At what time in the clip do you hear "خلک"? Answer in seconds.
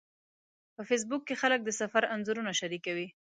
1.41-1.59